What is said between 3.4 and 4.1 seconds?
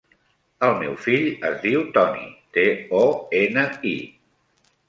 ena, i.